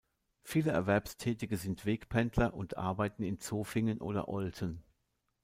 [0.41, 4.81] Viele Erwerbstätige sind Wegpendler und arbeiten in Zofingen oder Olten.